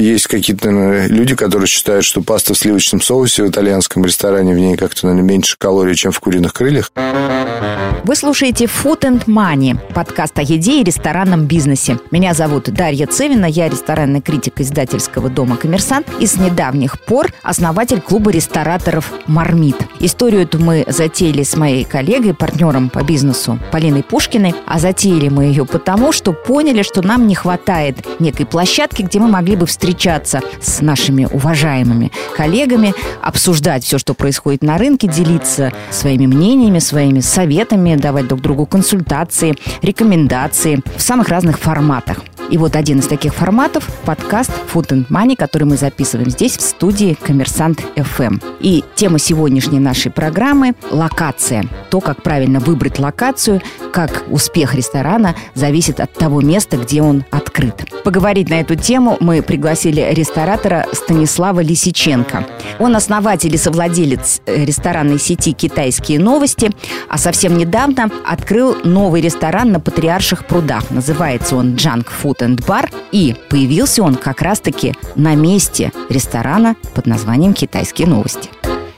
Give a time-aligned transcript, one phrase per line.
[0.00, 0.70] есть какие-то
[1.06, 5.28] люди, которые считают, что паста в сливочном соусе в итальянском ресторане в ней как-то, наверное,
[5.28, 6.92] меньше калорий, чем в куриных крыльях.
[8.04, 11.98] Вы слушаете Food and Money, подкаст о еде и ресторанном бизнесе.
[12.10, 18.00] Меня зовут Дарья Цевина, я ресторанный критик издательского дома «Коммерсант» и с недавних пор основатель
[18.00, 19.76] клуба рестораторов «Мармит».
[20.00, 25.44] Историю эту мы затеяли с моей коллегой, партнером по бизнесу Полиной Пушкиной, а затеяли мы
[25.44, 30.40] ее потому, что поняли, что нам не хватает некой площадки, где мы могли бы встречаться
[30.60, 37.96] с нашими уважаемыми коллегами, обсуждать все, что происходит на рынке, делиться своими мнениями, своими советами,
[37.96, 42.18] давать друг другу консультации, рекомендации в самых разных форматах.
[42.50, 46.60] И вот один из таких форматов– подкаст Food and Money, который мы записываем здесь, в
[46.62, 48.42] студии «Коммерсант FM».
[48.58, 51.64] И тема сегодняшней нашей программы– локация.
[51.90, 57.86] То, как правильно выбрать локацию, как успех ресторана зависит от того места, где он открыт.
[58.02, 62.46] Поговорить на эту тему мы пригласили ресторатора Станислава Лисиченко.
[62.80, 66.72] Он основатель и совладелец э, ресторанной сети «Китайские новости»,
[67.08, 70.90] а совсем недавно открыл новый ресторан на Патриарших прудах.
[70.90, 77.54] Называется он «Junk Food Bar», и появился он как раз-таки на месте ресторана под названием
[77.54, 78.50] «Китайские новости».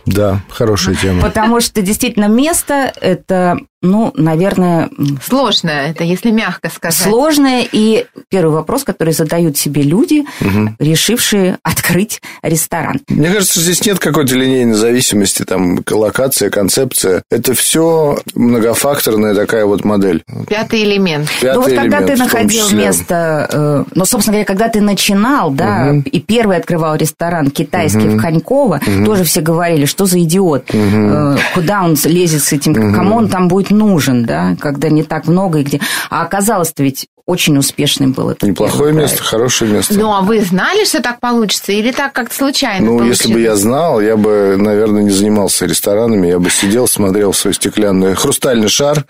[0.06, 1.22] Да, хорошая тема.
[1.22, 4.88] Потому что действительно место это ну, наверное...
[5.22, 7.02] Сложное, это если мягко сказать.
[7.02, 7.66] Сложное.
[7.70, 10.74] И первый вопрос, который задают себе люди, угу.
[10.78, 13.00] решившие открыть ресторан.
[13.08, 17.24] Мне кажется, здесь нет какой-то линейной зависимости, там, локация, концепция.
[17.30, 20.22] Это все многофакторная такая вот модель.
[20.48, 21.28] Пятый элемент.
[21.40, 22.78] Пятый ну, вот когда ты находил числе.
[22.78, 23.48] место...
[23.52, 26.02] Э, ну, собственно говоря, когда ты начинал, да, угу.
[26.04, 28.18] и первый открывал ресторан китайский угу.
[28.18, 29.04] в Коньково, угу.
[29.04, 30.78] тоже все говорили, что за идиот, угу.
[30.78, 32.94] э, куда он лезет с этим, угу.
[32.94, 35.80] кому он там будет нужен, да, когда не так много и где.
[36.10, 39.30] А оказалось-то ведь очень успешным был этот Неплохое место, проект.
[39.30, 39.94] хорошее место.
[39.94, 41.72] Ну, а вы знали, что так получится?
[41.72, 43.20] Или так как-то случайно Ну, получилось?
[43.20, 46.26] если бы я знал, я бы, наверное, не занимался ресторанами.
[46.26, 49.04] Я бы сидел, смотрел в свой стеклянный хрустальный шар.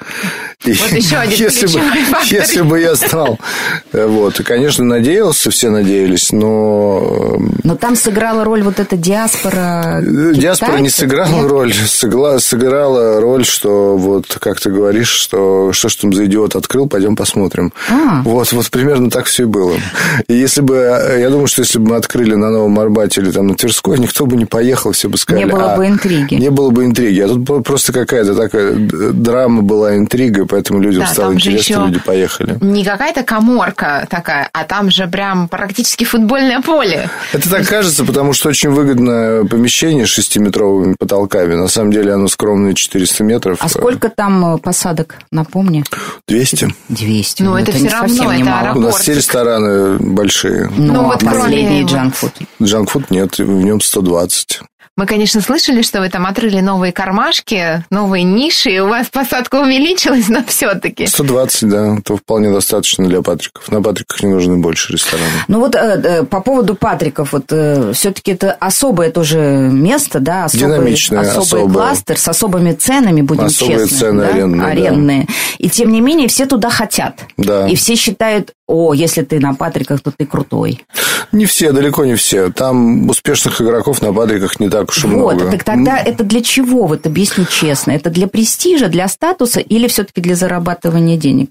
[0.65, 2.27] И вот еще один если бы, фактор.
[2.39, 3.39] если бы я знал.
[3.93, 4.41] Вот.
[4.41, 7.35] И, конечно, надеялся, все надеялись, но...
[7.37, 11.51] Эм, но там сыграла роль вот эта диаспора Диаспора не сыграла Нет?
[11.51, 11.73] роль.
[11.75, 16.89] Сыграла, сыграла роль, что вот, как ты говоришь, что что ж там за идиот открыл,
[16.89, 17.73] пойдем посмотрим.
[17.91, 19.75] А, вот, вот примерно так все и было.
[20.29, 20.75] И если бы,
[21.19, 24.27] я думаю, что если бы мы открыли на Новом Арбате или там на Тверской, никто
[24.27, 25.45] бы не поехал, все бы сказали.
[25.45, 26.35] Не было а, бы интриги.
[26.35, 27.21] Не было бы интриги.
[27.21, 32.57] А тут просто какая-то такая драма была, интрига, поэтому людям да, стало интересно, люди поехали.
[32.61, 37.11] Не какая-то коморка такая, а там же прям практически футбольное поле.
[37.33, 41.55] Это так кажется, потому что очень выгодное помещение с шестиметровыми потолками.
[41.55, 43.59] На самом деле оно скромное 400 метров.
[43.61, 45.85] А сколько там э, посадок, напомни?
[46.29, 46.75] 200.
[46.89, 47.43] 200.
[47.43, 48.77] Ну, ну это, это все равно, это аэропорт.
[48.77, 50.71] У нас все рестораны большие.
[50.77, 52.33] Ну, ну вот кроме джанкфуд.
[52.63, 54.61] Джанкфуд нет, в нем 120.
[54.95, 59.63] Мы, конечно, слышали, что вы там открыли новые кармашки, новые ниши, и у вас посадка
[59.63, 61.07] увеличилась, но все-таки.
[61.07, 63.71] 120, да, то вполне достаточно для патриков.
[63.73, 65.33] На патриках не нужны больше ресторанов.
[65.49, 69.39] Ну вот э, э, по поводу патриков, вот э, все-таки это особое тоже
[69.73, 71.73] место, да, особый, Динамичное, особый особое.
[71.73, 73.97] кластер с особыми ценами, будем Особые честны.
[73.99, 74.29] цены да?
[74.29, 74.67] арендные.
[74.67, 75.23] арендные.
[75.23, 75.35] Да.
[75.57, 77.21] И тем не менее все туда хотят.
[77.39, 77.67] Да.
[77.67, 80.85] И все считают, о, если ты на патриках, то ты крутой.
[81.33, 82.51] Не все, далеко не все.
[82.51, 85.51] Там успешных игроков на патриках не так уж и вот, много.
[85.51, 86.87] Так тогда это для чего?
[86.87, 87.93] Вот объясни честно.
[87.93, 91.51] Это для престижа, для статуса или все-таки для зарабатывания денег?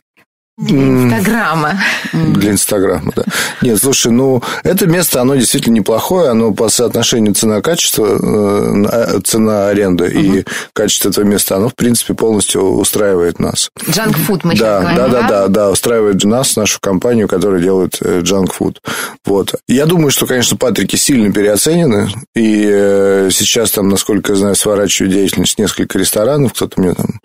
[0.70, 1.80] Инстаграма.
[2.14, 3.24] Для Инстаграма, да.
[3.62, 10.06] Нет, слушай, ну, это место, оно действительно неплохое, оно по соотношению цена-качество, э, цена аренды
[10.06, 10.20] угу.
[10.20, 13.70] и качество этого места, оно, в принципе, полностью устраивает нас.
[13.90, 15.08] Джанк-фуд мы да, сейчас говорим, да?
[15.08, 18.82] Да, да, да, да, устраивает нас, нашу компанию, которая делает джанк-фуд.
[19.26, 19.56] Вот.
[19.68, 25.14] Я думаю, что, конечно, патрики сильно переоценены, и э, сейчас там, насколько я знаю, сворачивают
[25.14, 27.20] деятельность несколько ресторанов, кто-то мне там...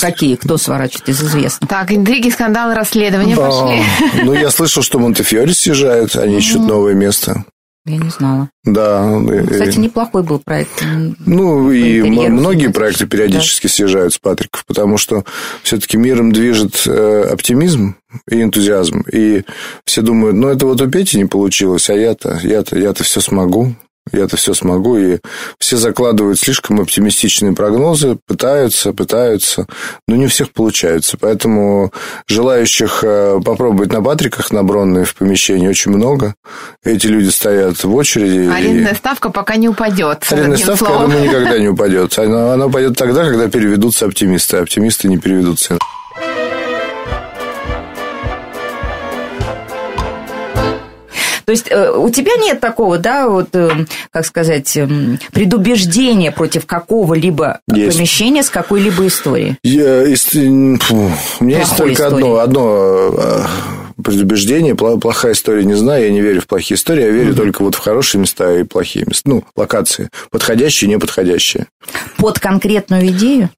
[0.00, 0.36] Какие?
[0.36, 1.68] Кто сворачивает из известных?
[1.68, 3.82] Так, интриги, скандалы, расследования а, пошли.
[4.24, 7.44] Ну, я слышал, что Монтефиоре съезжают, они ищут новое место.
[7.86, 8.48] Я не знала.
[8.64, 9.20] Да.
[9.50, 10.82] Кстати, неплохой был проект.
[11.26, 13.72] Ну, и многие проекты периодически да.
[13.72, 15.24] съезжают с Патриков, потому что
[15.62, 17.96] все-таки миром движет э, оптимизм
[18.30, 19.02] и энтузиазм.
[19.12, 19.42] И
[19.84, 23.74] все думают, ну, это вот у Пети не получилось, а я-то, я-то, я-то все смогу
[24.14, 24.96] я это все смогу.
[24.96, 25.18] И
[25.58, 29.66] все закладывают слишком оптимистичные прогнозы, пытаются, пытаются,
[30.08, 31.16] но не у всех получается.
[31.20, 31.92] Поэтому
[32.26, 36.34] желающих э, попробовать на Патриках на Бронной в помещении очень много.
[36.84, 38.50] Эти люди стоят в очереди.
[38.50, 38.96] Арендная и...
[38.96, 40.26] ставка пока не упадет.
[40.30, 41.02] Арендная ставка, словом.
[41.02, 42.18] я думаю, никогда не упадет.
[42.18, 44.58] Она, она упадет тогда, когда переведутся оптимисты.
[44.58, 45.78] Оптимисты не переведутся.
[51.44, 56.66] То есть э, у тебя нет такого, да, вот, э, как сказать, эм, предубеждения против
[56.66, 59.56] какого-либо помещения с какой-либо историей?
[59.62, 61.10] Я, фу,
[61.40, 63.46] у меня есть только одно, одно
[64.02, 67.36] предубеждение, плохая история не знаю, я не верю в плохие истории, я верю угу.
[67.36, 71.66] только вот в хорошие места и плохие места, ну, локации, подходящие, неподходящие.
[72.18, 73.50] Под конкретную идею?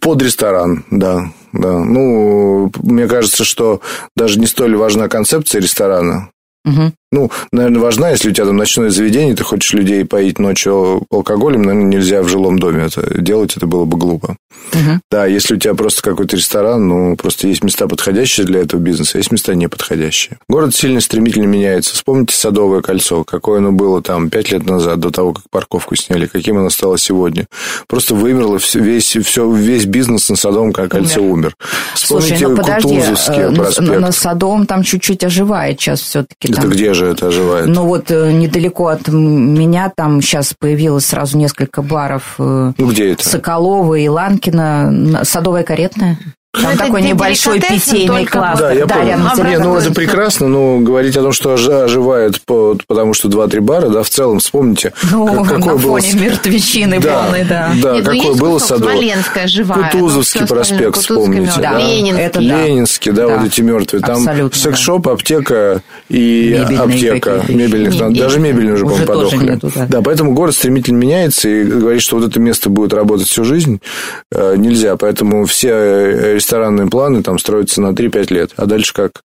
[0.00, 1.78] Под ресторан, да, да.
[1.78, 3.80] Ну, мне кажется, что
[4.14, 6.30] даже не столь важна концепция ресторана,
[6.68, 6.92] Угу.
[7.10, 11.62] Ну, наверное, важна, если у тебя там ночное заведение, ты хочешь людей поить ночью алкоголем,
[11.62, 14.36] наверное, нельзя в жилом доме это делать, это было бы глупо.
[14.72, 15.00] Угу.
[15.10, 19.16] Да, если у тебя просто какой-то ресторан, ну, просто есть места подходящие для этого бизнеса,
[19.16, 20.38] есть места неподходящие.
[20.50, 21.94] Город сильно стремительно меняется.
[21.94, 26.26] Вспомните Садовое кольцо, какое оно было там пять лет назад, до того, как парковку сняли,
[26.26, 27.46] каким оно стало сегодня.
[27.86, 31.32] Просто вымерло весь, все, весь бизнес на Садовом кольце умер.
[31.32, 31.56] умер.
[31.94, 33.88] Вспомните Слушай, ну подожди, Кутузовский э, проспект.
[33.88, 36.52] На, на Садовом там чуть-чуть оживает сейчас все-таки.
[36.58, 37.66] Это где же это оживает?
[37.68, 42.34] Ну, вот э, недалеко от меня там сейчас появилось сразу несколько баров.
[42.38, 43.28] Э, ну, где это?
[43.28, 45.20] Соколова и Ланкина.
[45.24, 46.18] Садовая каретная.
[46.54, 48.58] Там ну, такой небольшой питейный класс.
[48.58, 49.50] Да, я да, помню.
[49.50, 54.02] Не, ну, это прекрасно, но говорить о том, что оживает, потому что два-три бара, да,
[54.02, 54.94] в целом, вспомните.
[55.10, 56.00] Ну, какое на было...
[56.00, 57.72] фоне мертвечины да, полной, да.
[57.82, 58.92] Да, Нет, ну, какое было садово.
[58.92, 59.90] Смоленская живая.
[59.90, 61.52] Кутузовский проспект, вспомните.
[61.60, 62.24] Да, Ленинский.
[62.24, 62.66] Это, да.
[62.66, 64.02] Ленинский, да, да, вот эти мертвые.
[64.02, 67.42] Там секс-шоп, аптека и Мебельные аптека.
[67.48, 69.60] Мебельных, там, даже мебельные уже, по-моему, подохли.
[69.88, 73.80] Да, поэтому город стремительно меняется, и говорить, что вот это место будет работать всю жизнь,
[74.32, 74.96] э, нельзя.
[74.96, 78.52] Поэтому все э, ресторанные планы там строятся на 3-5 лет.
[78.56, 79.22] А дальше как?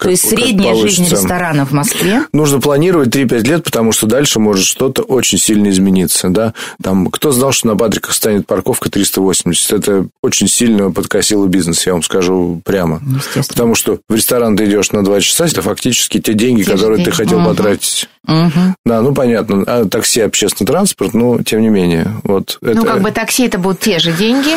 [0.00, 2.22] То есть средняя жизнь ресторана в Москве?
[2.32, 6.28] Нужно планировать 3-5 лет, потому что дальше может что-то очень сильно измениться.
[6.28, 6.54] Да?
[6.82, 9.72] Там, кто знал, что на Патриках станет парковка 380?
[9.72, 13.00] Это очень сильно подкосило бизнес, я вам скажу прямо.
[13.48, 16.98] Потому что в ресторан ты идешь на 2 часа, это фактически те деньги, те которые
[16.98, 17.10] деньги.
[17.10, 17.48] ты хотел угу.
[17.48, 18.08] потратить.
[18.26, 18.74] Угу.
[18.84, 19.64] Да, ну понятно.
[19.66, 22.14] А такси, общественный транспорт, но тем не менее.
[22.24, 22.74] Вот это...
[22.74, 24.56] Ну, как бы такси это будут те же деньги.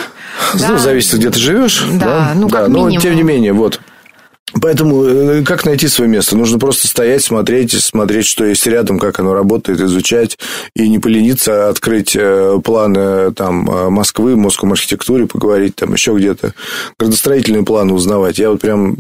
[0.53, 0.77] Ну, да.
[0.77, 1.83] зависит, где ты живешь.
[1.93, 2.31] Да, да?
[2.35, 2.93] ну как да, минимум.
[2.93, 3.79] Но тем не менее, вот.
[4.61, 6.37] Поэтому э, как найти свое место?
[6.37, 10.37] Нужно просто стоять, смотреть, смотреть, что есть рядом, как оно работает, изучать
[10.75, 16.53] и не полениться, открыть э, планы там э, Москвы, Москву архитектуре, поговорить там еще где-то,
[16.99, 18.37] градостроительные планы узнавать.
[18.37, 18.97] Я вот прям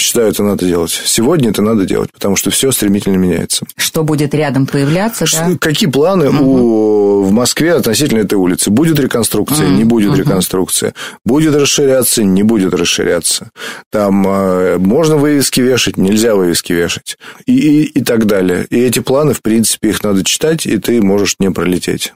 [0.00, 0.90] Считаю, это надо делать.
[0.90, 3.66] Сегодня это надо делать, потому что все стремительно меняется.
[3.76, 5.50] Что будет рядом появляться, да?
[5.60, 6.44] Какие планы угу.
[6.44, 8.70] у, в Москве относительно этой улицы?
[8.70, 9.74] Будет реконструкция, угу.
[9.74, 10.18] не будет угу.
[10.18, 10.94] реконструкция?
[11.24, 13.50] Будет расширяться, не будет расширяться?
[13.90, 17.18] Там э, можно вывески вешать, нельзя вывески вешать.
[17.46, 18.66] И, и, и так далее.
[18.70, 22.12] И эти планы, в принципе, их надо читать, и ты можешь не пролететь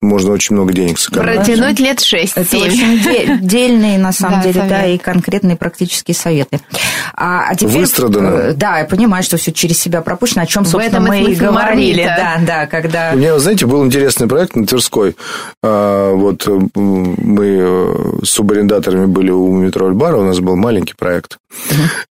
[0.00, 1.46] можно очень много денег сэкономить.
[1.46, 2.36] Протянуть лет шесть.
[2.36, 6.60] Это очень дельные, на самом деле, да, и конкретные практические советы.
[7.14, 7.80] А, а теперь...
[7.80, 8.28] Выстрадано.
[8.28, 12.04] Э, да, я понимаю, что все через себя пропущено, о чем, собственно, мы и говорили.
[12.04, 13.12] Да, да, когда...
[13.14, 15.16] У меня, знаете, был интересный проект на Тверской.
[15.62, 20.94] А, вот э, мы э, с субарендаторами были у метро Альбара, у нас был маленький
[20.94, 21.38] проект.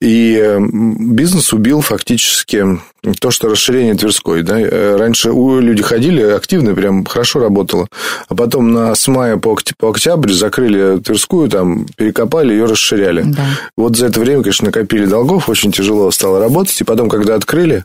[0.01, 2.79] И бизнес убил фактически
[3.13, 4.43] то, что расширение Тверской.
[4.43, 4.57] Да?
[4.97, 7.87] Раньше люди ходили активно, прям хорошо работало.
[8.27, 13.23] А потом на, с мая по, по октябрь закрыли Тверскую, там перекопали, ее расширяли.
[13.23, 13.45] Да.
[13.77, 16.79] Вот за это время, конечно, накопили долгов, очень тяжело стало работать.
[16.81, 17.83] И потом, когда открыли,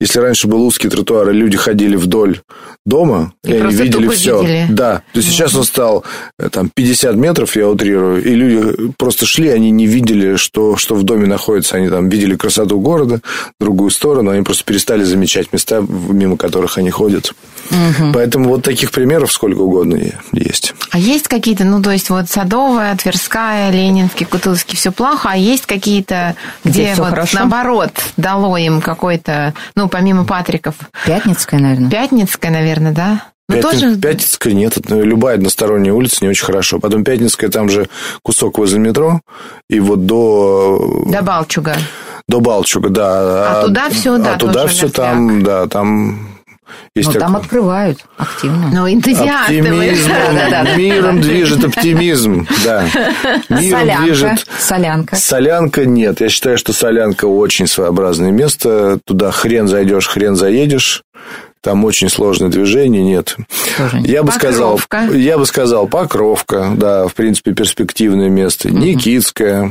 [0.00, 2.40] если раньше был узкий тротуар, и люди ходили вдоль
[2.84, 4.40] дома, и, и они видели все.
[4.40, 4.66] Видели.
[4.70, 5.02] Да.
[5.12, 6.04] То есть, сейчас он стал
[6.38, 10.94] э, там 50 метров, я утрирую, и люди просто шли, они не видели, что, что
[10.94, 11.76] в доме находится.
[11.76, 13.20] Они там видели красоту города,
[13.60, 17.32] другую сторону, они просто перестали замечать места, мимо которых они ходят.
[17.70, 18.12] Угу.
[18.12, 19.98] Поэтому вот таких примеров сколько угодно
[20.32, 20.74] есть.
[20.90, 25.66] А есть какие-то, ну, то есть, вот Садовая, Тверская, Ленинский, Кутузовский, все плохо, а есть
[25.66, 27.38] какие-то, где, где вот хорошо?
[27.38, 30.74] наоборот дало им какой-то, ну, помимо Патриков.
[31.06, 31.90] Пятницкая, наверное.
[31.90, 33.22] Пятницкая, наверное, да?
[33.48, 33.70] Ну, Пятни...
[33.70, 33.96] тоже...
[33.96, 36.78] Пятницкая нет, любая односторонняя улица не очень хорошо.
[36.78, 37.88] Потом Пятницкая, там же
[38.22, 39.20] кусок возле метро,
[39.68, 41.04] и вот до...
[41.06, 41.76] До Балчуга.
[42.28, 43.10] До Балчуга, да.
[43.10, 44.34] А, а туда все, да.
[44.34, 46.32] А туда все там, да, там
[46.94, 48.70] есть ну, там открывают активно.
[48.72, 49.60] Ну, энтузиасты.
[49.60, 50.10] Оптимизм.
[50.76, 52.46] Миром движет оптимизм.
[52.64, 52.84] Да.
[53.48, 54.02] Миром солянка.
[54.02, 54.46] движет...
[54.58, 55.16] Солянка.
[55.16, 56.20] Солянка нет.
[56.20, 58.98] Я считаю, что солянка очень своеобразное место.
[59.04, 61.02] Туда хрен зайдешь, хрен заедешь.
[61.62, 63.36] Там очень сложное движение, нет.
[63.78, 64.80] Тоже я бы сказал,
[65.12, 68.68] я бы сказал, Покровка, да, в принципе, перспективное место.
[68.68, 68.78] Угу.
[68.78, 69.70] Никитская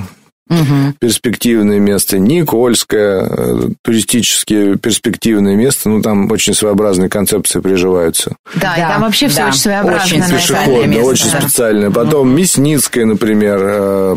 [0.52, 0.94] угу.
[1.00, 8.36] перспективное место, Никольское, э, туристически перспективное место, ну, там очень своеобразные концепции приживаются.
[8.56, 9.32] Да, да и там вообще да.
[9.32, 10.22] все очень своеобразное.
[10.22, 11.42] Очень пешеходное, очень да.
[11.42, 11.92] специальное.
[11.92, 12.38] Потом угу.
[12.38, 14.16] Мясницкое, например, э,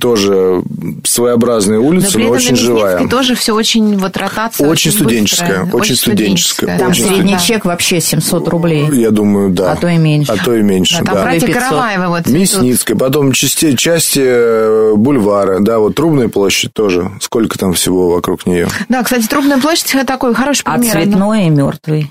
[0.00, 0.62] тоже
[1.04, 3.06] своеобразная улица, но, но очень живая.
[3.08, 6.78] тоже все очень, вот ротация очень, очень студенческая, очень, очень студенческая.
[6.78, 7.38] Там очень средний да.
[7.38, 8.88] чек вообще 700 рублей.
[8.92, 9.72] Я думаю, да.
[9.72, 10.32] А то и меньше.
[10.32, 11.04] А то и меньше, да.
[11.04, 11.22] Там да.
[11.22, 17.10] братья Караваева вот Мясницкая, потом части, части э, бульвара, да, вот Трубная площадь тоже.
[17.20, 18.68] Сколько там всего вокруг нее.
[18.88, 20.96] Да, кстати, Трубная площадь такой хороший а пример.
[20.96, 22.10] А цветной и мертвый.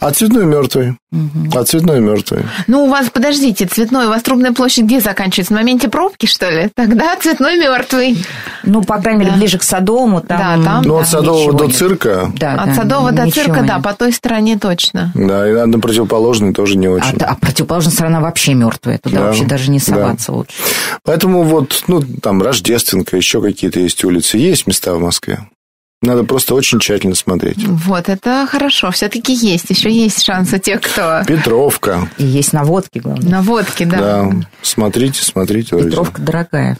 [0.00, 0.96] А цветной мертвый.
[1.10, 1.58] Угу.
[1.58, 2.44] А цветной мертвый.
[2.66, 5.54] Ну, у вас, подождите, цветной, у вас трубная площадь где заканчивается?
[5.54, 6.70] В моменте пробки, что ли?
[6.74, 8.24] Тогда цветной мертвый.
[8.64, 9.38] Ну, по крайней мере, да.
[9.38, 10.20] ближе к Садовому.
[10.20, 10.84] Там, да, там.
[10.84, 12.30] Ну, от Садового до цирка.
[12.36, 15.12] Да, от да, Садового до цирка, да, по той стороне точно.
[15.14, 17.18] Да, и на противоположной тоже не очень.
[17.22, 18.98] А, а противоположная сторона вообще мертвая.
[18.98, 20.38] Туда да, вообще даже не соваться да.
[20.38, 20.52] лучше.
[21.04, 24.36] Поэтому вот, ну, там Рождественка, еще какие-то есть улицы.
[24.38, 25.40] Есть места в Москве.
[26.00, 27.66] Надо просто очень тщательно смотреть.
[27.66, 28.92] Вот, это хорошо.
[28.92, 29.68] Все-таки есть.
[29.70, 31.22] Еще есть шанс у тех, кто...
[31.26, 32.08] Петровка.
[32.18, 33.28] И есть наводки, главное.
[33.28, 33.98] Наводки, да.
[33.98, 34.30] Да.
[34.62, 35.76] Смотрите, смотрите.
[35.76, 36.32] Петровка друзья.
[36.32, 36.78] дорогая.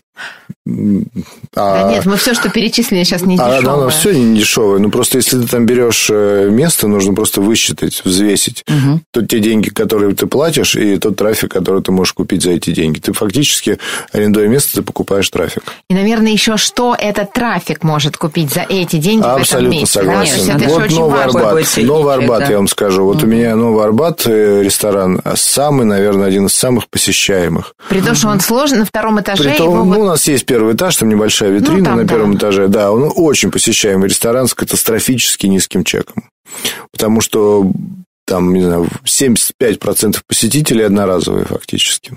[1.56, 3.58] А, да нет, мы все, что перечислили, сейчас не дешевое.
[3.58, 4.78] А, да, да, все не дешевое.
[4.78, 8.64] Ну, просто если ты там берешь э, место, нужно просто высчитать, взвесить.
[8.68, 9.00] Угу.
[9.12, 12.70] То те деньги, которые ты платишь, и тот трафик, который ты можешь купить за эти
[12.70, 12.98] деньги.
[12.98, 13.78] Ты фактически,
[14.12, 15.62] арендуя место, ты покупаешь трафик.
[15.88, 19.98] И, наверное, еще что этот трафик может купить за эти деньги Абсолютно в этом месте.
[20.00, 20.58] согласен.
[20.58, 21.76] Да, вот это Новый Арбат.
[21.78, 22.50] Новый Арбат, да.
[22.50, 23.04] я вам скажу.
[23.04, 23.26] Вот угу.
[23.26, 27.74] у меня Новый Арбат э, ресторан самый, наверное, один из самых посещаемых.
[27.88, 29.44] При том, что он сложен на втором этаже.
[29.44, 30.07] При том, его ну, вот...
[30.08, 32.38] у нас есть первый этаж, там небольшая витрина ну, там, на первом да.
[32.38, 32.68] этаже.
[32.68, 36.24] Да, он очень посещаемый ресторан с катастрофически низким чеком.
[36.92, 37.70] Потому что
[38.26, 42.16] там, не знаю, 75% посетителей одноразовые фактически.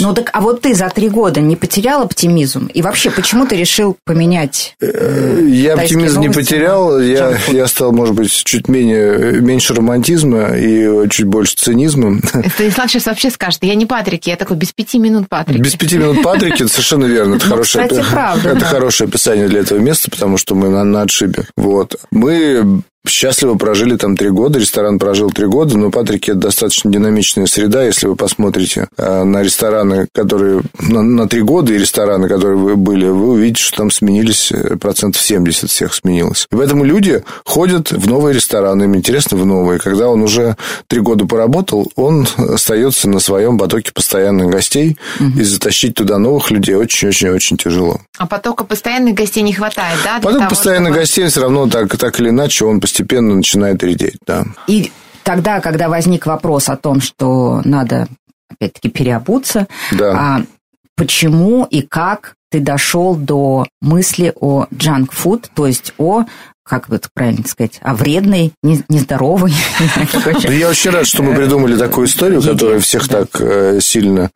[0.00, 2.66] Ну так, а вот ты за три года не потерял оптимизм?
[2.72, 4.74] И вообще, почему ты решил поменять?
[4.80, 6.98] Э, я оптимизм не потерял.
[7.00, 12.20] Я, я стал, может быть, чуть менее, меньше романтизма и чуть больше цинизма.
[12.54, 15.60] Станислав сейчас вообще скажет, я не Патрик, я такой без пяти минут Патрик.
[15.60, 17.36] Без пяти минут Патрик, это совершенно верно.
[17.36, 18.66] Это, ну, хорошее, кстати, правда, это да.
[18.66, 21.46] хорошее описание для этого места, потому что мы на, на отшибе.
[21.56, 21.96] Вот.
[22.10, 27.46] Мы счастливо прожили там три года, ресторан прожил три года, но Патрики это достаточно динамичная
[27.46, 32.58] среда, если вы посмотрите э, на рестораны, которые на, на три года и рестораны, которые
[32.58, 36.46] вы были, вы увидите, что там сменились э, процентов 70 всех сменилось.
[36.52, 39.78] И поэтому люди ходят в новые рестораны, им интересно в новые.
[39.78, 45.38] Когда он уже три года поработал, он остается на своем потоке постоянных гостей, угу.
[45.38, 48.00] и затащить туда новых людей очень-очень-очень тяжело.
[48.18, 50.20] А потока постоянных гостей не хватает, да?
[50.20, 51.00] Поток того, постоянных чтобы...
[51.00, 54.44] гостей все равно так, так или иначе он постепенно начинает редеть, да.
[54.66, 54.90] И
[55.22, 58.08] тогда, когда возник вопрос о том, что надо,
[58.50, 60.12] опять-таки, переобуться, да.
[60.12, 60.42] а
[60.96, 66.24] почему и как ты дошел до мысли о junk food, то есть о
[66.70, 69.52] как бы это правильно сказать, а вредный, нездоровый.
[70.48, 74.30] Я очень рад, что мы придумали такую историю, которая всех так э, сильно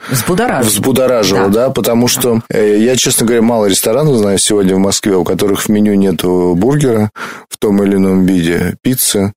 [0.64, 5.22] взбудоражила, да, потому что э, я, честно говоря, мало ресторанов знаю сегодня в Москве, у
[5.22, 7.10] которых в меню нету бургера
[7.48, 9.32] в том или ином виде, пиццы.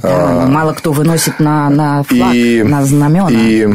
[0.00, 3.28] А, мало кто выносит на, на флаг, на знамена.
[3.30, 3.68] И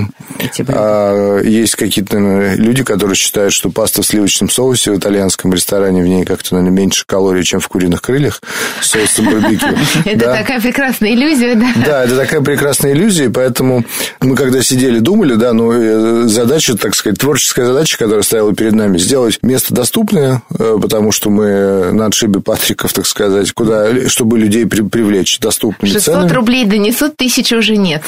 [0.70, 2.18] а, есть какие-то
[2.56, 6.76] люди, которые считают, что паста в сливочном соусе в итальянском ресторане в ней как-то, наверное,
[6.76, 8.42] меньше калорий, чем в куриных крыльях
[8.82, 9.68] соусом барбекю.
[10.06, 11.68] Это такая прекрасная иллюзия, да?
[11.86, 13.86] Да, это такая прекрасная иллюзия, поэтому
[14.20, 18.74] мы когда сидели, думали, да, ну, э, задача, так сказать, творческая задача, которая стояла перед
[18.74, 24.40] нами, сделать место доступное, э, потому что мы на отшибе Патриков, так сказать, куда, чтобы
[24.40, 26.32] людей привлечь доступными 600 ценами.
[26.32, 28.04] рублей донесут, тысячи уже нет.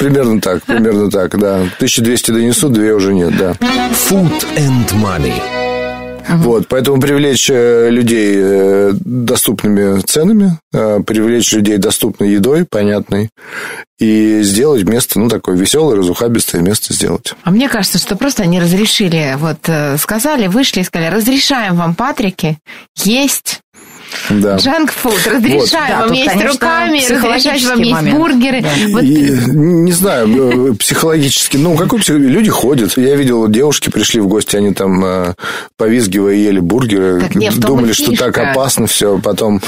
[0.00, 1.56] Примерно так, примерно так, да.
[1.76, 3.52] 1200 донесут, две уже нет, да.
[4.10, 5.32] Food and money.
[6.26, 6.36] Uh-huh.
[6.38, 13.28] Вот, поэтому привлечь э, людей э, доступными ценами, э, привлечь людей доступной едой, понятной,
[13.98, 17.34] и сделать место, ну, такое веселое, разухабистое место сделать.
[17.42, 19.58] А мне кажется, что просто они разрешили, вот
[20.00, 22.58] сказали, вышли и сказали, разрешаем вам, Патрики,
[22.96, 23.60] есть
[24.30, 24.56] да.
[24.56, 25.14] Джанк-фуд.
[25.26, 26.00] Разрешаем вот.
[26.00, 28.18] вам да, есть конечно, руками, разрешать вам есть момент.
[28.18, 28.60] бургеры.
[28.62, 28.68] Да.
[28.90, 29.02] Вот.
[29.02, 31.56] И, не знаю, э, психологически.
[31.56, 32.34] Ну, какой психологически?
[32.34, 32.96] Люди ходят.
[32.96, 35.34] Я видел, девушки пришли в гости, они там, э,
[35.76, 37.20] повизгивая, ели бургеры.
[37.20, 39.18] Так нет, думали, что так опасно все.
[39.18, 39.60] Потом...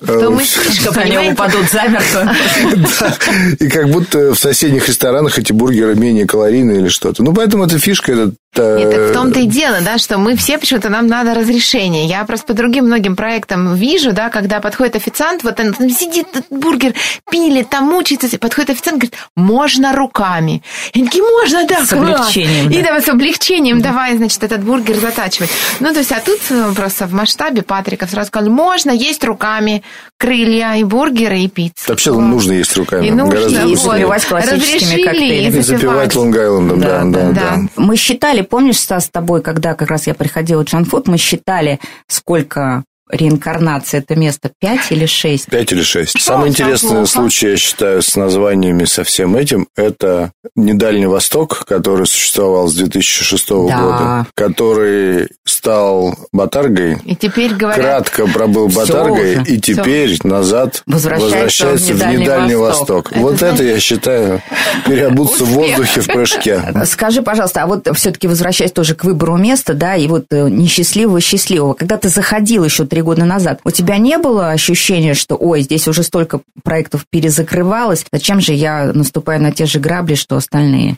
[0.00, 2.32] В том и э, фишка, Они упадут замертво.
[3.58, 7.22] И как будто в соседних ресторанах эти бургеры менее калорийные или что-то.
[7.22, 10.58] Ну, поэтому эта фишка, это нет, так в том-то и дело, да, что мы все
[10.58, 12.04] почему-то нам надо разрешение.
[12.04, 16.26] Я просто по другим многим проектам вижу, да, когда подходит официант, вот он там сидит,
[16.50, 16.94] бургер
[17.30, 20.62] пилит, там мучается, подходит официант, говорит, можно руками.
[20.92, 22.70] И они такие, можно, да, С облегчением.
[22.70, 22.78] Да.
[22.78, 25.50] И давай с облегчением давай, значит, этот бургер затачивать.
[25.80, 29.82] Ну, то есть, а тут э, просто в масштабе Патриков сразу сказали, можно есть руками,
[30.22, 31.88] крылья, и бургеры, и пиццу.
[31.88, 33.08] Вообще нужно есть руками.
[33.08, 35.58] И нужно, Гораздо и запивать классическими коктейлями.
[35.58, 37.58] И запивать Лонг-Айлендом, да, да, да.
[37.76, 41.80] Мы считали, помнишь, Стас, с тобой, когда как раз я приходила в Джанфуд, мы считали,
[42.06, 45.46] сколько реинкарнации это место, пять или шесть?
[45.46, 46.10] Пять или шесть.
[46.18, 47.06] Что Самый интересный плохо?
[47.06, 53.48] случай, я считаю, с названиями со всем этим, это Недальний Восток, который существовал с 2006
[53.68, 53.80] Да.
[53.80, 57.78] года, который стал Батаргой, И теперь говорят,
[58.10, 59.44] кратко пробыл Батаргой, уже.
[59.44, 63.10] и теперь назад Возвращается возвращается, в в Недальний Недальний Восток.
[63.10, 63.12] Восток.
[63.22, 64.42] Вот это, я считаю,
[64.86, 66.62] переобуться в воздухе в прыжке.
[66.86, 71.20] Скажи, пожалуйста, а вот все-таки возвращаясь тоже к выбору места, да, и вот э, несчастливого
[71.20, 75.62] счастливого, когда ты заходил еще три года назад, у тебя не было ощущения, что, ой,
[75.62, 80.96] здесь уже столько проектов перезакрывалось, зачем же я наступаю на те же грабли, что остальные?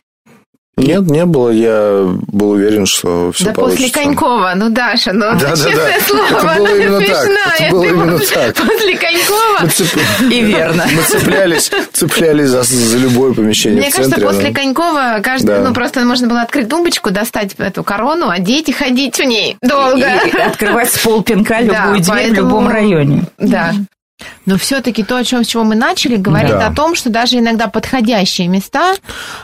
[0.77, 1.51] Нет, не было.
[1.51, 3.85] Я был уверен, что все да получится.
[3.93, 6.05] после Конькова, ну, Даша, ну, Да, да, честное да.
[6.07, 7.07] слово, Это было именно так.
[7.07, 8.55] смешная Это было именно после- так.
[8.57, 10.85] После Конькова цеп- И верно.
[10.93, 14.27] Мы цеплялись, цеплялись за, за любое помещение Мне в кажется, центре.
[14.29, 15.61] после оно- Конькова каждый, Да.
[15.61, 20.07] ну, просто можно было открыть тумбочку, достать эту корону, одеть и ходить в ней долго.
[20.27, 23.23] И открывать с полпинка любую Да, дверь в поэтому- любом районе.
[23.39, 23.73] Да.
[24.47, 26.69] Но все-таки то, о чем, с чего мы начали, говорит Да.
[26.69, 28.95] о том, что даже иногда подходящие места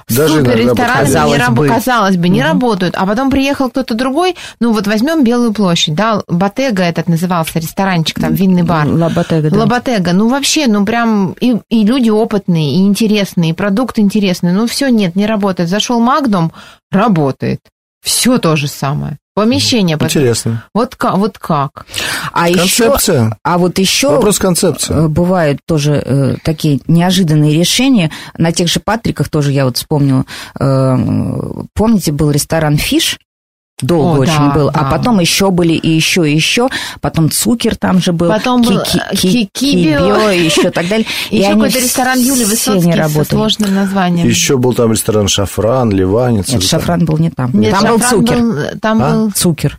[0.08, 1.68] Даже иногда суперрестораны не Казалось бы.
[1.68, 2.94] казалось бы, не работают.
[2.96, 8.20] А потом приехал кто-то другой, ну вот возьмем Белую площадь, да, Батега этот назывался, ресторанчик,
[8.20, 8.86] там, винный бар.
[8.86, 9.58] Лоботега, да.
[9.58, 14.66] Лоботега, ну вообще, ну прям и, и люди опытные, и интересные, и продукт интересный, ну
[14.68, 15.68] все, нет, не работает.
[15.68, 16.52] Зашел Магдом,
[16.92, 17.60] работает.
[18.04, 19.18] Все то же самое.
[19.44, 19.96] Помещение.
[20.00, 20.64] Интересно.
[20.74, 21.16] Вот как?
[21.16, 21.86] Вот как?
[22.32, 23.36] А еще, Концепция.
[23.42, 24.94] а вот еще Вопрос концепции.
[24.94, 28.10] э, бывают тоже э, такие неожиданные решения.
[28.36, 30.24] На тех же Патриках тоже я вот вспомнила.
[30.58, 30.96] э,
[31.74, 33.18] помните, был ресторан «Фиш»?
[33.82, 34.68] Долго О, очень да, был.
[34.68, 34.90] А да.
[34.90, 36.68] потом еще были и еще, и еще.
[37.00, 38.28] Потом Цукер там же был.
[38.28, 39.98] Потом был, Ки- э, Ки- Ки- Кибио.
[39.98, 41.06] Кибио и еще так далее.
[41.30, 43.24] И Еще они какой-то ресторан Юли Высоцкий работали.
[43.38, 44.26] сложным названием.
[44.26, 46.48] Еще был там ресторан «Шафран», «Ливанец».
[46.52, 47.50] Нет, шафран был не там.
[47.54, 48.78] Нет, там был Цукер.
[48.80, 49.10] там А?
[49.10, 49.30] был...
[49.32, 49.78] Цукер.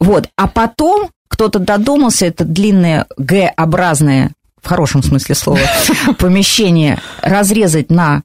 [0.00, 0.28] Вот.
[0.36, 4.30] А потом кто-то додумался это длинное Г-образное,
[4.62, 5.58] в хорошем смысле слова,
[6.18, 8.22] помещение разрезать на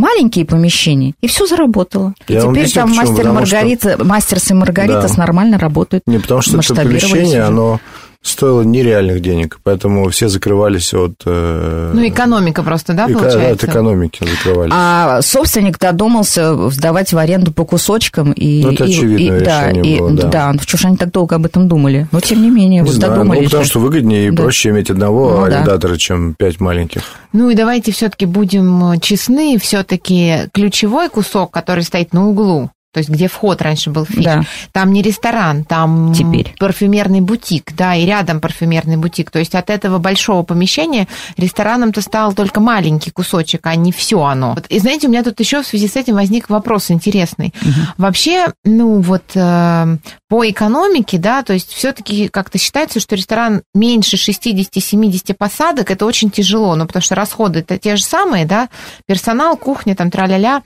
[0.00, 2.14] маленькие помещения, и все заработало.
[2.28, 5.18] И Я теперь там мастер и Потому что- Маргарита, мастерс и Маргаритас Да.
[5.18, 6.02] нормально работают.
[6.06, 7.80] Не, потому что это помещение, оно
[8.22, 11.14] стоило нереальных денег, поэтому все закрывались от...
[11.24, 13.50] э, Ну, экономика просто, да, эко- получается?
[13.52, 14.72] От экономики закрывались.
[14.76, 18.32] А собственник додумался сдавать в аренду по кусочкам.
[18.32, 20.28] И, Ну, это и- очевидное и- да, решение и- было, да.
[20.28, 22.08] Да, чего ж они так долго об этом думали?
[22.12, 23.70] Но тем не менее, Не вот знаю, ну, додумались потому же.
[23.70, 24.42] что выгоднее и Да.
[24.42, 25.56] проще иметь одного Ну, да.
[25.56, 27.02] арендатора, чем пять маленьких.
[27.32, 33.08] Ну и давайте все-таки будем честны, все-таки ключевой кусок, который стоит на углу, то есть
[33.10, 34.42] где вход раньше был фиш, Да.
[34.72, 36.54] там не ресторан, там Теперь.
[36.58, 39.30] парфюмерный бутик, да, и рядом парфюмерный бутик.
[39.30, 44.54] То есть от этого большого помещения рестораном-то стал только маленький кусочек, а не все оно.
[44.54, 47.54] Вот, И знаете, у меня тут еще в связи с этим возник вопрос интересный.
[47.96, 49.96] Вообще, ну вот э,
[50.28, 56.30] по экономике, да, то есть все-таки как-то считается, что ресторан меньше 60-70 посадок, это очень
[56.30, 58.68] тяжело, ну потому что расходы это те же самые, да,
[59.06, 60.62] персонал, кухня, там, тра-ля-ля.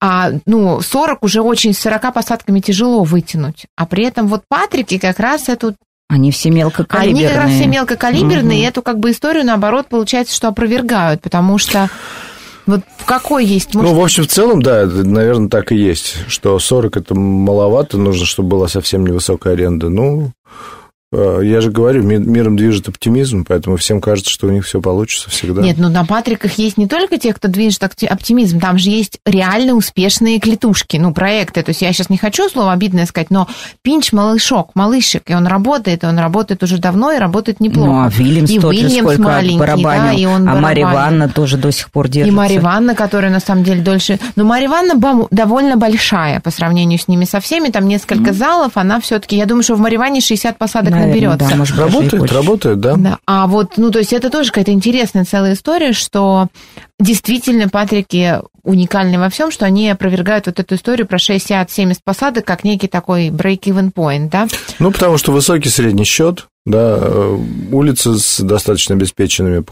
[0.00, 3.66] А, ну, 40 уже очень с 40 посадками тяжело вытянуть.
[3.76, 5.74] А при этом вот Патрики как раз эту
[6.08, 7.26] Они все мелкокалиберные.
[7.26, 8.64] они как раз все мелкокалиберные, Мгм.
[8.64, 11.88] и эту как бы историю, наоборот, получается, что опровергают, потому что
[12.66, 13.74] вот в какой есть...
[13.74, 17.96] Ну, может, в общем, в целом, да, наверное, так и есть, что 40 это маловато,
[17.96, 19.88] нужно, чтобы была совсем невысокая аренда.
[19.88, 20.32] Ну,
[21.40, 25.30] я же говорю, ми- миром движет оптимизм, поэтому всем кажется, что у них все получится
[25.30, 25.62] всегда.
[25.62, 29.74] Нет, ну на Патриках есть не только те, кто движет оптимизм, там же есть реально
[29.74, 31.62] успешные клетушки, ну, проекты.
[31.62, 33.48] То есть я сейчас не хочу слово обидное сказать, но
[33.82, 37.88] Пинч малышок, малышек, и он работает, и он работает уже давно, и работает неплохо.
[37.88, 40.02] Ну, а Вильямс и тот же Уильямс сколько маленький, барабанил.
[40.02, 40.78] да, и он а барабанит.
[40.78, 42.32] Ивановна тоже до сих пор держится.
[42.32, 44.18] И Марья Ивановна, которая на самом деле дольше...
[44.36, 47.68] Но Марья Ивановна бам- довольно большая по сравнению с ними со всеми.
[47.68, 48.72] Там несколько залов.
[48.74, 49.36] Она все-таки...
[49.36, 51.50] Я думаю, что в Марья Ивановне 60 посадок Наверное, наберется.
[51.50, 52.96] да, может, Работает, работает, да.
[52.96, 53.18] Да.
[53.26, 56.48] А вот, ну, то есть это тоже какая-то интересная целая история, что
[56.98, 62.64] действительно Патрики уникальны во всем, что они опровергают вот эту историю про 60-70 посадок как
[62.64, 64.48] некий такой break-even point, да?
[64.78, 67.38] Ну, потому что высокий средний счет, да, э,
[67.70, 69.64] улицы с достаточно обеспеченными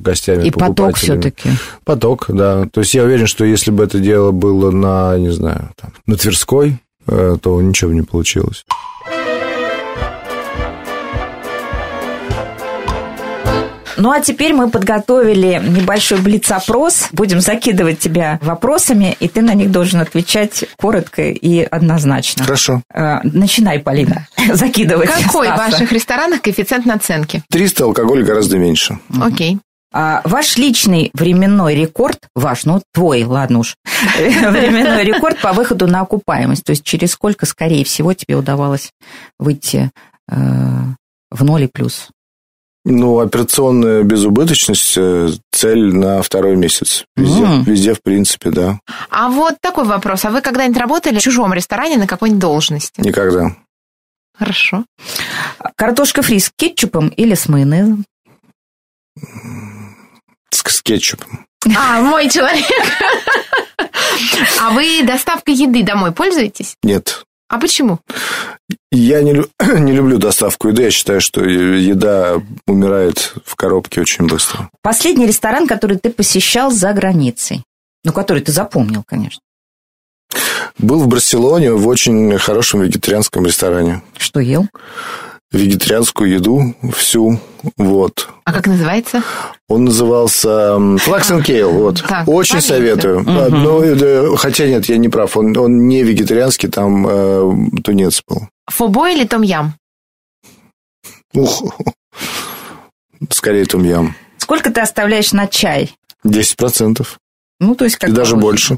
[0.00, 1.48] гостями, И поток все-таки.
[1.84, 2.66] Поток, да.
[2.70, 6.16] То есть я уверен, что если бы это дело было на, не знаю, там, на
[6.16, 8.64] Тверской, э, то ничего бы не получилось.
[13.96, 17.08] Ну, а теперь мы подготовили небольшой блиц-опрос.
[17.12, 22.44] Будем закидывать тебя вопросами, и ты на них должен отвечать коротко и однозначно.
[22.44, 22.82] Хорошо.
[22.92, 25.10] Э, начинай, Полина, закидывать.
[25.10, 25.70] Какой в Стаса.
[25.70, 27.42] ваших ресторанах коэффициент наценки?
[27.50, 28.98] 300 алкоголь гораздо меньше.
[29.20, 29.58] Окей.
[29.92, 33.76] А, ваш личный временной рекорд, ваш, ну твой, ладно уж,
[34.18, 38.90] временной рекорд по выходу на окупаемость, то есть через сколько, скорее всего, тебе удавалось
[39.38, 39.90] выйти
[40.30, 40.36] э,
[41.30, 42.10] в ноль и плюс?
[42.88, 47.04] Ну, операционная безубыточность э, цель на второй месяц.
[47.16, 47.64] Везде, М.
[47.64, 48.78] везде, в принципе, да.
[49.10, 50.24] А вот такой вопрос.
[50.24, 53.00] А вы когда-нибудь работали в чужом ресторане на какой-нибудь должности?
[53.00, 53.56] Никогда.
[54.38, 54.84] Хорошо.
[55.76, 58.04] Картошка фри с кетчупом или с майонезом?
[60.50, 61.44] С, с кетчупом.
[61.76, 62.64] А, мой человек.
[64.60, 66.76] А вы доставкой еды домой пользуетесь?
[66.84, 67.24] Нет.
[67.48, 68.00] А почему?
[68.90, 69.44] Я не,
[69.80, 70.82] не люблю доставку еды.
[70.82, 74.68] Я считаю, что еда умирает в коробке очень быстро.
[74.82, 77.62] Последний ресторан, который ты посещал за границей?
[78.04, 79.40] Ну, который ты запомнил, конечно.
[80.78, 84.02] Был в Барселоне в очень хорошем вегетарианском ресторане.
[84.16, 84.68] Что ел?
[85.52, 87.38] Вегетарианскую еду всю.
[87.76, 88.28] Вот.
[88.44, 89.22] А как называется?
[89.68, 91.70] Он назывался Flax and Kale.
[91.70, 92.04] Вот.
[92.06, 92.68] Так, Очень понятно.
[92.68, 93.24] советую.
[93.26, 95.36] А, ну, э, хотя нет, я не прав.
[95.36, 98.48] Он, он не вегетарианский, там э, тунец был.
[98.70, 99.74] Фобо или том-ям?
[101.34, 101.62] Ух.
[103.30, 104.14] Скорее тумьям.
[104.38, 105.94] Сколько ты оставляешь на чай?
[106.24, 107.06] 10%.
[107.58, 108.76] Ну, то есть как И даже больше.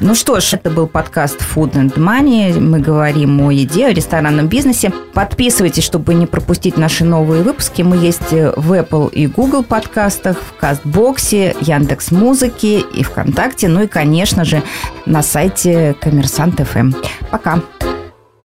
[0.00, 2.58] Ну что ж, это был подкаст Food and Money.
[2.58, 4.92] Мы говорим о еде, о ресторанном бизнесе.
[5.12, 7.82] Подписывайтесь, чтобы не пропустить наши новые выпуски.
[7.82, 13.68] Мы есть в Apple и Google подкастах, в Кастбоксе, Яндекс Музыке и ВКонтакте.
[13.68, 14.60] Ну и, конечно же,
[15.06, 16.92] на сайте Коммерсант ФМ.
[17.30, 17.60] Пока.